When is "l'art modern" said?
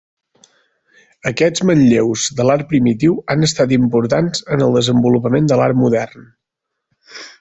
5.61-6.25